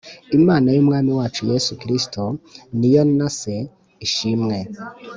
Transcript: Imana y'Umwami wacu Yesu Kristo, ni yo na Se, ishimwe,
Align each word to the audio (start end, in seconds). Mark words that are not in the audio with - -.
Imana 0.37 0.67
y'Umwami 0.75 1.11
wacu 1.19 1.41
Yesu 1.51 1.71
Kristo, 1.81 2.21
ni 2.77 2.89
yo 2.93 3.01
na 3.17 3.27
Se, 3.39 3.55
ishimwe, 4.05 4.57